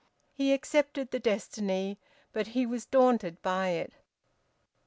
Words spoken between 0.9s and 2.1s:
the destiny,